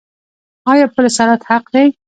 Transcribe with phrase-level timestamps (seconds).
[0.71, 1.85] آیا پل صراط حق دی؟